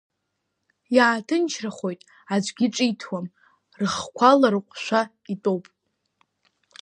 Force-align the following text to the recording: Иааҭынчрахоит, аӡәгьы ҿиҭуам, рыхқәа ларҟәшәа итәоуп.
Иааҭынчрахоит, 0.95 2.01
аӡәгьы 2.33 2.67
ҿиҭуам, 2.75 3.25
рыхқәа 3.79 4.29
ларҟәшәа 4.39 5.01
итәоуп. 5.33 5.65